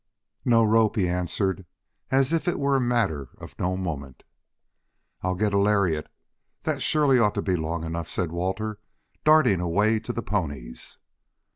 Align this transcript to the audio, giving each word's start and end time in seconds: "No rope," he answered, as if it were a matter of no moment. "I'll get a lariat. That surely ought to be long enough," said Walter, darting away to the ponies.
"No 0.45 0.63
rope," 0.63 0.95
he 0.95 1.07
answered, 1.07 1.63
as 2.09 2.33
if 2.33 2.47
it 2.47 2.57
were 2.57 2.75
a 2.75 2.81
matter 2.81 3.29
of 3.37 3.53
no 3.59 3.77
moment. 3.77 4.23
"I'll 5.21 5.35
get 5.35 5.53
a 5.53 5.59
lariat. 5.59 6.09
That 6.63 6.81
surely 6.81 7.19
ought 7.19 7.35
to 7.35 7.41
be 7.43 7.55
long 7.55 7.83
enough," 7.83 8.09
said 8.09 8.31
Walter, 8.31 8.79
darting 9.23 9.59
away 9.61 9.99
to 9.99 10.11
the 10.11 10.23
ponies. 10.23 10.97